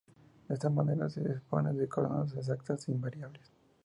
De 0.47 0.55
esta 0.55 0.71
manera 0.71 1.11
se 1.11 1.21
dispone 1.21 1.73
de 1.73 1.87
coordenadas 1.87 2.33
exactas 2.35 2.87
e 2.87 2.91
invariables. 2.91 3.51